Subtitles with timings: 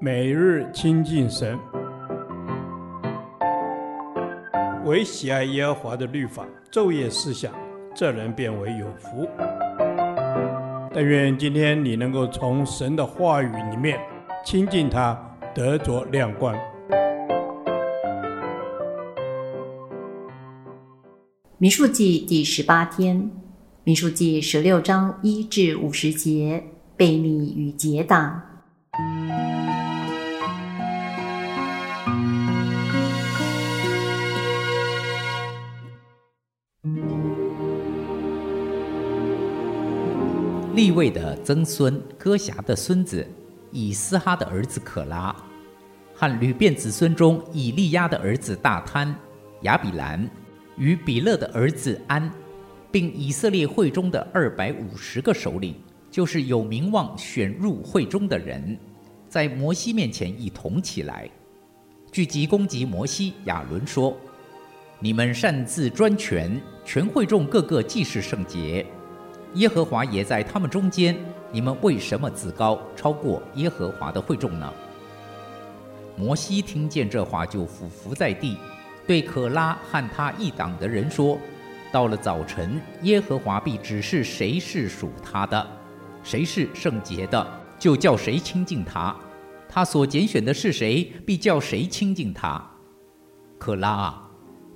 [0.00, 1.58] 每日亲近神，
[4.84, 7.52] 唯喜爱耶和华的律法，昼夜思想，
[7.94, 9.26] 这人便为有福。
[10.92, 13.98] 但愿今天你能够从神的话语里面
[14.44, 15.18] 亲近他，
[15.54, 16.54] 得着亮光。
[21.56, 23.30] 民数记第十八天，
[23.84, 26.62] 民数记十六章一至五十节，
[26.98, 28.42] 悖逆与结党。
[40.74, 43.24] 利位的曾孙哥辖的孙子
[43.70, 45.34] 以斯哈的儿子可拉，
[46.12, 49.14] 和流便子孙中以利押的儿子大贪、
[49.62, 50.28] 亚比兰。
[50.76, 52.28] 与比勒的儿子安，
[52.90, 55.72] 并以色列会中的二百五十个首领。
[56.10, 58.76] 就是有名望选入会中的人，
[59.28, 61.30] 在摩西面前一同起来，
[62.10, 64.16] 聚集攻击摩西、亚伦，说
[64.98, 68.84] ：“你们擅自专权，全会众个个既是圣洁，
[69.54, 71.16] 耶和华也在他们中间，
[71.50, 74.72] 你们为什么自高，超过耶和华的会众呢？”
[76.16, 78.56] 摩西听见这话，就俯伏在地，
[79.06, 81.38] 对可拉和他一党的人说
[81.90, 85.66] ：“到了早晨，耶和华必指示谁是属他的。”
[86.22, 87.46] 谁是圣洁的，
[87.78, 89.14] 就叫谁亲近他；
[89.68, 92.64] 他所拣选的是谁，必叫谁亲近他。
[93.58, 94.30] 可拉啊，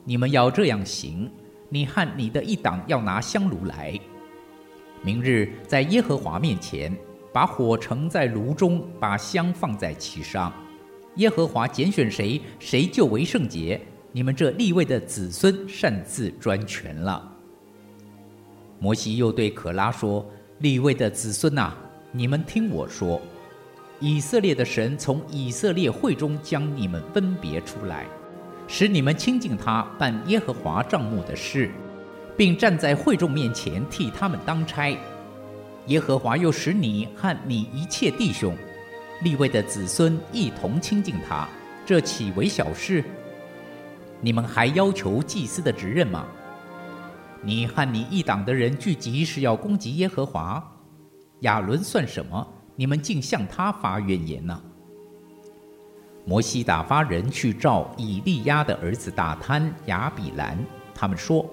[0.04, 1.30] 你们要这样行：
[1.68, 3.98] 你和你的一党要拿香炉来，
[5.02, 6.94] 明日在耶和华面前，
[7.32, 10.52] 把火盛在炉中，把香放在其上。
[11.16, 13.80] 耶和华拣选谁，谁就为圣洁。
[14.12, 17.30] 你们这立位的子孙擅自专权了。
[18.78, 20.24] 摩西又对可拉说。
[20.58, 21.72] 立位的子孙呐，
[22.10, 23.20] 你们听我说，
[24.00, 28.06] 以色列的神从以色列会中将你们分别出来，
[28.66, 31.70] 使你们亲近他，办耶和华帐幕的事，
[32.38, 34.96] 并站在会众面前替他们当差。
[35.86, 38.56] 耶和华又使你和你一切弟兄，
[39.22, 41.48] 立位的子孙一同亲近他，
[41.84, 43.02] 这岂为小事？
[44.20, 46.26] 你们还要求祭司的职任吗？
[47.42, 50.62] 你和你一党的人聚集是要攻击耶和华，
[51.40, 52.46] 亚伦算什么？
[52.76, 54.62] 你们竟向他发怨言呢？
[56.24, 60.56] 摩西打发人去召以利押的儿子大坍、亚比兰，
[60.94, 61.44] 他们说：“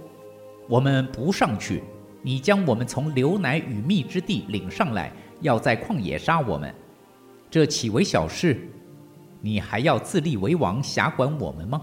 [0.67, 1.83] 我们不上去，
[2.21, 5.11] 你将我们从流奶与蜜之地领上来，
[5.41, 6.73] 要在旷野杀我们，
[7.51, 8.67] 这岂为小事？
[9.41, 11.81] 你还要自立为王，辖管我们吗？”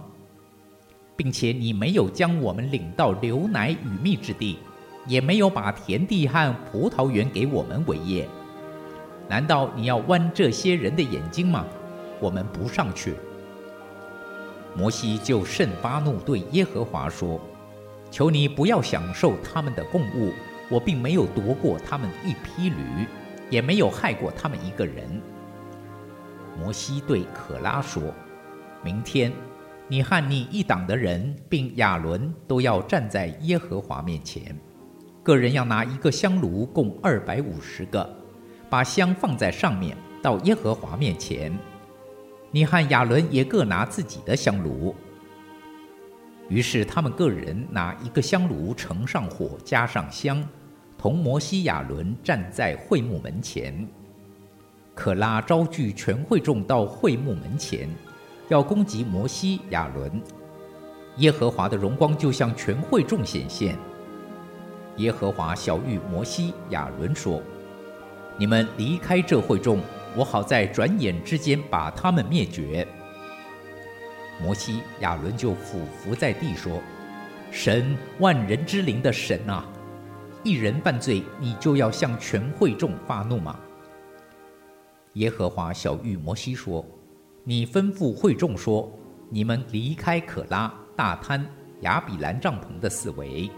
[1.15, 4.59] 并且你没有将我们领到流奶与蜜之地，
[5.06, 8.26] 也没有把田地和葡萄园给我们为业，
[9.28, 11.64] 难道你要剜这些人的眼睛吗？
[12.19, 13.14] 我们不上去。
[14.75, 17.38] 摩西就甚发怒，对耶和华说
[18.12, 20.33] ：“求你不要享受他们的供物，
[20.69, 23.06] 我并没有夺过他们一批驴，
[23.50, 25.21] 也没有害过他们一个人。”
[26.61, 28.03] 摩西对可拉说
[28.84, 29.33] ：“明天。”
[29.89, 34.56] 你和你一党的人，并亚伦都要站在耶和华面前，
[35.23, 38.09] 个人要拿一个香炉，共二百五十个，
[38.71, 41.53] 把香放在上面，到耶和华面前。
[42.50, 44.94] 你和亚伦也各拿自己的香炉。
[46.49, 50.43] 于是他们个人拿一个香炉，盛上火，加上香，
[50.99, 53.87] 同摩西、亚伦站在会幕门前。
[54.95, 57.89] 可拉招聚全会众到会幕门前。
[58.49, 60.21] 要攻击摩西、亚伦，
[61.17, 63.79] 耶和华的荣光就向全会众显现。
[64.97, 67.41] 耶和华晓諭摩西、亚伦说
[68.37, 69.81] ：“你们离开这会众，
[70.15, 72.87] 我好在转眼之间把他们灭绝。”
[74.41, 76.81] 摩西、亚伦就俯伏在地说
[77.50, 79.65] ：“神万人之灵的神啊，
[80.44, 83.59] 一人犯罪，你就要向全会众发怒吗？”
[85.15, 86.84] 耶和华晓諭摩西说。
[87.44, 88.88] 你吩咐会众说
[89.29, 91.44] ：“你们离开可拉、大滩、
[91.81, 93.50] 亚比兰帐篷的四围。”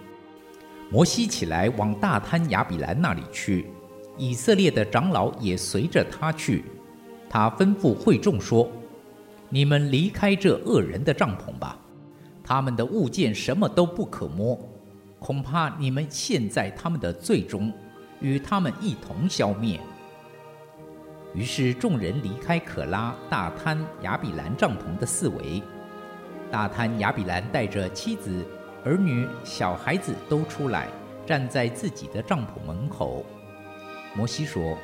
[0.91, 3.67] 摩西起来往大滩、亚比兰那里去，
[4.17, 6.65] 以色列的长老也随着他去。
[7.29, 8.67] 他吩咐会众说
[9.49, 11.79] ：“你们离开这恶人的帐篷吧，
[12.43, 14.59] 他们的物件什么都不可摸，
[15.19, 17.73] 恐怕你们陷在他们的罪中，
[18.21, 19.79] 与他们一同消灭。”
[21.35, 25.63] 于是众人离开可拉、大坍、亚比兰帐篷的四围。
[26.51, 28.47] 大坍、亚比兰带着妻子、
[28.85, 30.87] 儿女、小孩子都出来，
[31.27, 33.25] 站在自己的帐篷门口。
[34.15, 34.79] 摩西说：“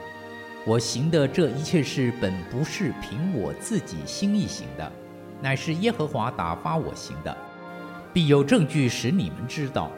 [0.66, 4.92] 我行的这一切事，本不是凭我自己心意行的，
[5.40, 7.34] 乃是耶和华打发我行的。
[8.12, 9.90] 必有证据使你们知道，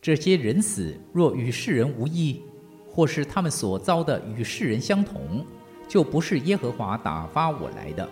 [0.00, 2.40] 这些人死若与世人无异，
[2.88, 5.44] 或是他们所遭的与世人相同，
[5.88, 8.08] 就不是耶和华打发我来的。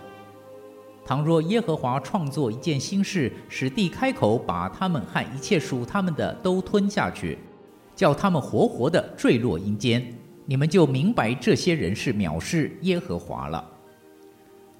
[1.05, 7.37] 倘若耶和华创作一件新事，使地开口，把他们和一切属他们的都吞下去，
[7.95, 10.13] 叫他们活活的坠落阴间。
[10.49, 13.63] 你们就明白这些人是藐视耶和华了。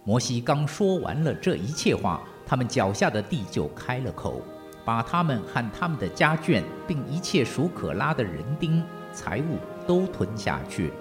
[0.04, 4.42] 摩西刚说完了这一切话，他们脚下的地就开了口，
[4.84, 8.84] 把他们和他们的家眷，并一切属可拉的人丁
[9.14, 10.92] 财物都吞下去。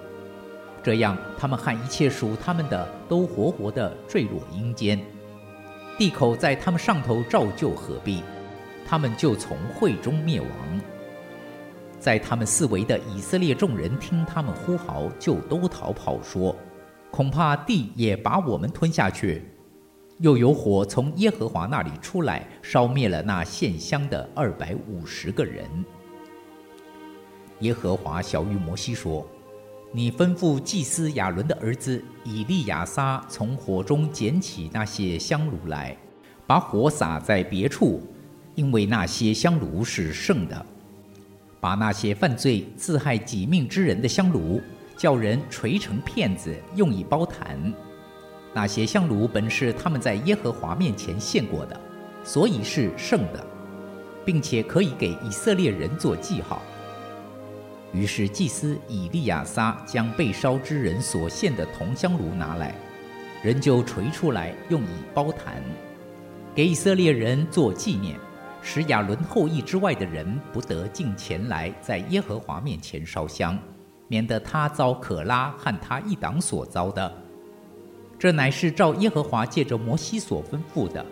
[0.83, 5.01] 这样，他们和一切属他们的都活活的坠落阴间。
[5.97, 8.21] 地口在他们上头照旧合闭，
[8.85, 10.49] 他们就从会中灭亡。
[11.99, 16.55] 在他们四围的以色列众人听他们呼号，就都逃跑，说
[17.11, 19.43] ：“恐怕地也把我们吞下去。”
[20.19, 25.65] 又有火从耶和华那里出来，烧灭了那献香的二百五十个人。
[27.59, 29.25] 耶和华晓諭摩西说
[29.91, 35.95] ：“你吩咐祭司亚伦的儿子以利亚撒从火中捡起那些香炉来，
[36.47, 38.01] 把火撒在别处，
[38.55, 40.65] 因为那些香炉是圣的。”
[41.61, 44.61] 把那些犯罪自害己命之人的香炉，
[44.95, 47.73] 叫人锤成片子，用以包坛。
[48.53, 51.79] 那些香炉本是他们在耶和华面前献过的，
[52.23, 53.45] 所以是圣的，
[54.25, 56.61] 并且可以给以色列人做记号。
[57.91, 62.73] 于是祭司以利亚撒将被烧之人所献的铜香炉拿来，
[63.43, 65.61] 人就锤出来，用以包坛，
[66.55, 68.17] 给以色列人做纪念。
[68.61, 73.57] 使亚伦后裔之外的人不得进前来，在耶和华面前烧香，
[74.07, 77.11] 免得他遭可拉和他一党所遭的。
[78.17, 81.05] 这乃是照耶和华借着摩西所吩咐的。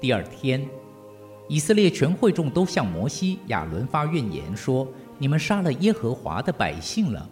[0.00, 0.66] 第二天，
[1.48, 4.88] 以色列全会众都向摩西、亚伦发怨言，说
[5.18, 7.28] ：“你们杀了耶和华的百姓了。”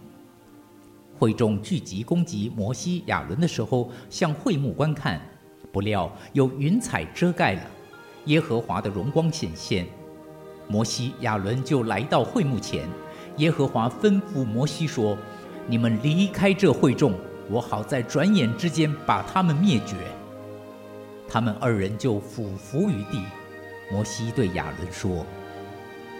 [1.17, 5.19] 会众聚集攻击摩西、亚伦的时候，向会幕观看，
[5.71, 7.61] 不料有云彩遮盖了。
[8.25, 9.87] 耶和华的荣光显现，
[10.67, 12.87] 摩西、亚伦就来到会幕前。
[13.37, 15.17] 耶和华吩咐摩西说
[15.65, 17.13] ：“你们离开这会众，
[17.49, 19.95] 我好在转眼之间把他们灭绝。”
[21.27, 23.23] 他们二人就俯伏于地。
[23.91, 25.25] 摩西对亚伦说：“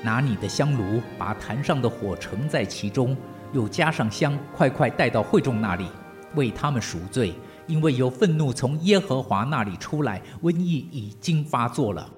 [0.01, 3.15] 拿你的香炉，把坛上的火盛在其中，
[3.51, 5.87] 又加上香，快快带到会众那里，
[6.35, 7.33] 为他们赎罪。”
[7.69, 12.09] 因为有愤怒从耶和华那里出来，瘟疫已经发作了。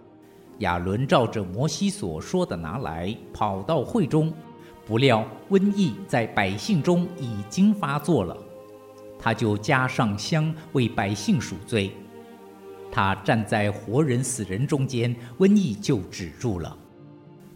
[0.60, 4.34] 亚伦照着摩西所说的拿来，跑到会中，
[4.86, 8.38] 不料瘟疫在百姓中已经发作了。
[9.20, 11.92] 他就加上香为百姓赎罪。
[12.92, 16.76] 他站在活人死人中间，瘟疫就止住了。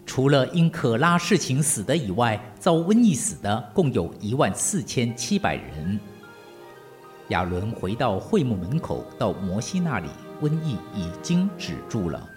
[0.06, 6.00] 除了因可拉事情死的以外，遭瘟疫死的共有一万四千七百人。
[7.30, 10.08] 亚伦回到会幕门口，到摩西那里，
[10.42, 12.30] 瘟疫已经止住了。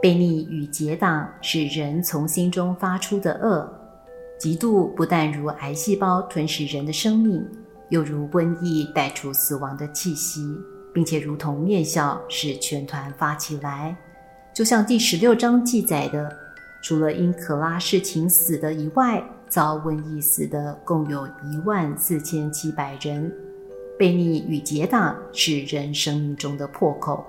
[0.00, 3.70] 悖逆与结党是人从心中发出的恶，
[4.38, 7.46] 嫉妒不但如癌细胞吞噬人的生命，
[7.90, 10.40] 又如瘟疫带出死亡的气息。
[10.94, 13.94] 并且如同面笑，使全团发起来，
[14.54, 16.32] 就像第十六章记载的，
[16.80, 23.30] 除了因可拉事情死的以外，遭瘟疫死的共有一万四千七百人。
[23.98, 27.24] 悖逆与结党是人生命中的破口。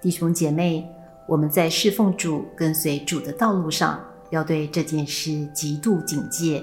[0.00, 0.88] 弟兄姐妹，
[1.26, 4.00] 我们在侍奉主、跟随主的道路上，
[4.30, 6.62] 要对这件事极度警戒。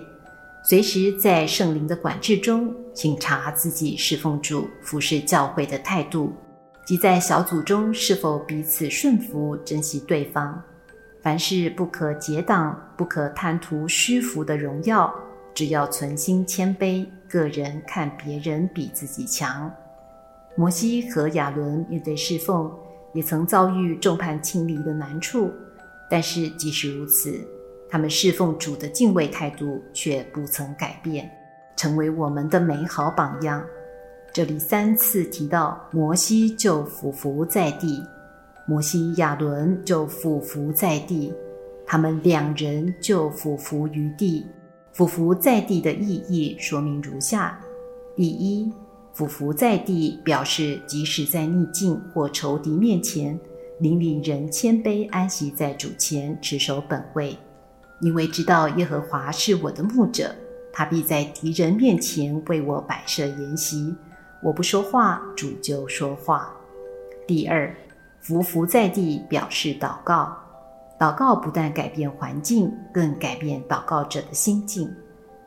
[0.68, 6.34] 随时在圣灵的管制中，省察自己侍奉主、服侍教会的态度，
[6.88, 10.60] 即在小组中是否彼此顺服、珍惜对方。
[11.22, 15.14] 凡事不可结党，不可贪图虚浮的荣耀，
[15.54, 19.72] 只要存心谦卑，个人看别人比自己强。
[20.56, 22.72] 摩西和亚伦面对侍奉，
[23.14, 25.54] 也曾遭遇众叛亲离的难处，
[26.10, 27.40] 但是即使如此，
[27.96, 31.32] 他们侍奉主的敬畏态度却不曾改变，
[31.78, 33.66] 成为我们的美好榜样。
[34.34, 38.04] 这里三次提到摩西就俯伏在地，
[38.68, 41.34] 摩西亚伦就俯伏在地，
[41.88, 44.46] 他们两人就俯伏于地。
[44.92, 47.58] 俯伏在地的意义说明如下：
[48.14, 48.70] 第一，
[49.14, 53.40] 俯伏在地，表示即使在逆境或仇敌面前，
[53.80, 57.38] 灵里仍谦卑安息在主前，持守本位，
[58.00, 60.36] 因为知道耶和华是我的牧者，
[60.74, 63.96] 他必在敌人面前为我摆设筵席。
[64.42, 66.54] 我不说话，主就说话。
[67.26, 67.74] 第二，
[68.22, 70.38] 俯伏在地，表示祷告。
[71.00, 74.94] 祷告不但改变环境，更改变祷告者的心境。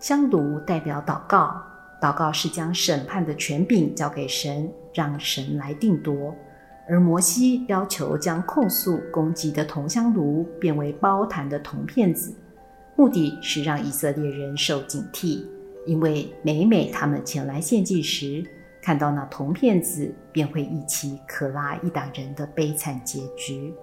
[0.00, 1.62] 香炉代表祷告。
[2.00, 6.34] 祷告是将审判的权柄交给神，让神来定夺。
[6.88, 12.34] 而摩西要求将控诉攻击的铜香炉变为包坛的铜片子，
[12.96, 15.44] 目的是让以色列人受警惕，
[15.86, 18.42] 因为每每他们前来献祭时，
[18.80, 23.74] 看到那铜片子，便会忆起可拉一党人的悲惨结局。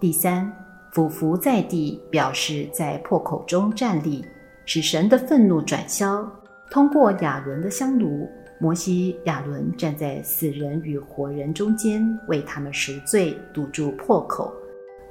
[0.00, 0.52] 第三，
[0.92, 4.24] 俯伏在地，表示在破口中站立，
[4.66, 6.28] 使神的愤怒转消。
[6.70, 8.28] 通过亚伦的香炉，
[8.60, 14.52] 摩西、亚伦站在死人与活人中间，为他们赎罪，堵住破口，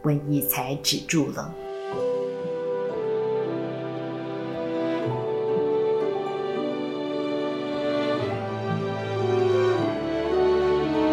[0.01, 1.53] 瘟疫才止住了。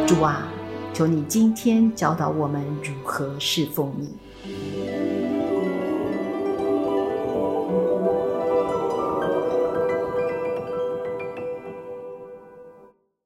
[0.07, 0.49] 主啊，
[0.95, 4.17] 求你今天教导我们如何侍奉你。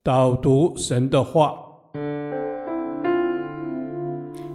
[0.04, 1.54] 导读神的话，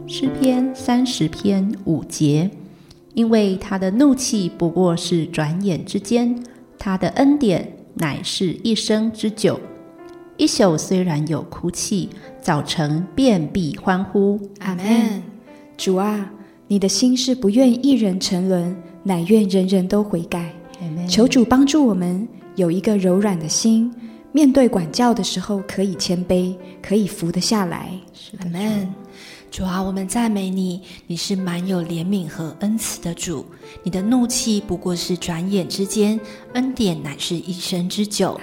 [0.05, 2.51] 诗篇三十篇五节，
[3.15, 6.43] 因为他的怒气不过是转眼之间，
[6.77, 9.59] 他的恩典乃是一生之久。
[10.37, 14.39] 一宿虽然有哭泣，早晨便必欢呼。
[14.59, 15.23] 阿门。
[15.75, 16.31] 主啊，
[16.67, 20.53] 你的心是不愿一人沉沦，乃愿人人都悔改。
[21.07, 23.91] 求主帮助我们有一个柔软的心。
[24.31, 27.91] 面对管教的时候，可以谦卑，可以服得下来。
[28.39, 28.87] 阿门。
[29.51, 33.45] 主啊，我们赞美你，你是满有怜悯和恩慈的主。
[33.83, 36.19] 你的怒气不过是转眼之间，
[36.53, 38.39] 恩典乃是一生之久。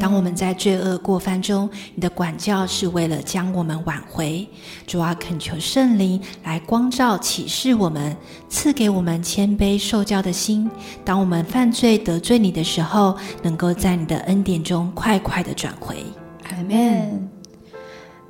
[0.00, 4.46] 当我们在罪恶过犯中，你的管教是为了将我们挽回。
[4.86, 8.16] 主啊，恳求圣灵来光照启示我们，
[8.48, 10.68] 赐给我们谦卑受教的心。
[11.04, 16.04] 当我们犯罪得罪你的时候，能够在你的恩典中快快的转回。
[16.50, 17.27] 阿门。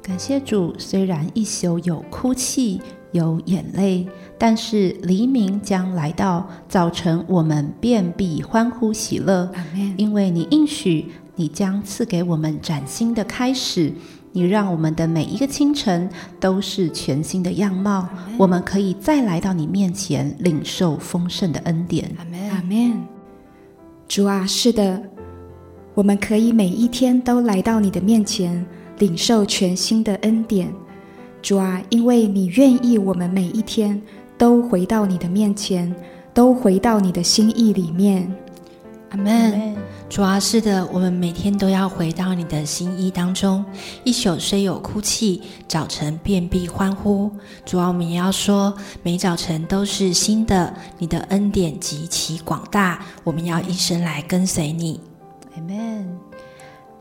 [0.08, 2.80] 感谢主，虽然一宿有哭泣，
[3.12, 9.52] 有眼泪，但是黎明将来到，早晨我们便必欢呼喜乐。
[9.98, 13.92] 因为你应许，你将赐给我们崭新的开始，
[14.32, 16.08] 你让我们的每一个清晨
[16.40, 22.10] 都是全新的样貌，我们可以再来到你面前，领受丰盛的恩典。
[22.16, 23.06] 阿门，阿门。
[24.08, 25.02] 主啊，是的，
[25.92, 28.64] 我们可以每一天都来到你的面前。
[28.98, 30.72] 领受全新的恩典，
[31.40, 34.00] 主啊，因为你愿意我们每一天
[34.36, 35.94] 都回到你的面前，
[36.34, 38.32] 都回到你的心意里面。
[39.10, 39.76] 阿门。
[40.08, 43.64] 主啊，是的，我们每天都要回到你的心意当中。
[44.04, 47.30] 一宿虽有哭泣，早晨便必欢呼。
[47.64, 55.00] 主啊，我们也要说，每早晨都是新的，你的恩典极其广大，我们要一生来跟随你。
[55.54, 55.87] 阿门。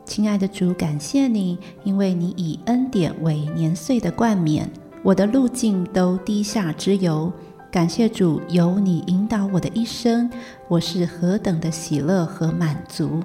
[0.08, 4.66] 亲爱的主，感谢你，因为你以恩典为年岁的冠冕，
[5.02, 7.30] 我的路径都低下之由。
[7.70, 10.28] 感谢主，有你引导我的一生，
[10.66, 13.20] 我是何等的喜乐和满足。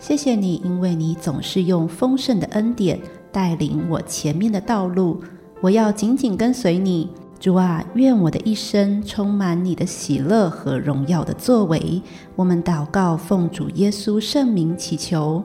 [0.00, 2.98] 谢谢你，因为你总是用丰盛的恩典
[3.30, 5.22] 带领我前面的道路，
[5.60, 7.08] 我要紧紧跟随你。
[7.38, 12.02] 主啊，愿我的一生充满你的喜乐和荣耀的作为。
[12.34, 15.44] 我们祷告，奉主耶稣圣名祈求。